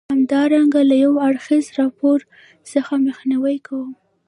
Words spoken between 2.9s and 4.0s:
مخنیوی کوم.